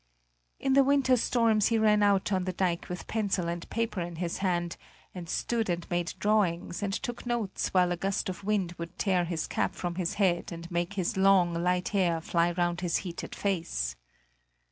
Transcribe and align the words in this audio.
In 0.59 0.73
the 0.73 0.83
winter 0.83 1.15
storms 1.15 1.67
he 1.67 1.77
ran 1.77 2.01
out 2.01 2.31
on 2.33 2.45
the 2.45 2.51
dike 2.53 2.89
with 2.89 3.05
pencil 3.05 3.47
and 3.47 3.69
paper 3.69 4.01
in 4.01 4.15
his 4.15 4.39
hand, 4.39 4.75
and 5.13 5.29
stood 5.29 5.69
and 5.69 5.87
made 5.91 6.15
drawings 6.17 6.81
and 6.81 6.91
took 6.91 7.23
notes 7.27 7.67
while 7.71 7.91
a 7.91 7.97
gust 7.97 8.27
of 8.27 8.43
wind 8.43 8.73
would 8.79 8.97
tear 8.97 9.25
his 9.25 9.45
cap 9.45 9.75
from 9.75 9.93
his 10.01 10.15
head 10.15 10.51
and 10.51 10.71
make 10.71 10.93
his 10.93 11.17
long, 11.17 11.53
light 11.53 11.89
hair 11.89 12.19
fly 12.19 12.51
round 12.53 12.81
his 12.81 12.97
heated 13.05 13.35
face. 13.35 13.95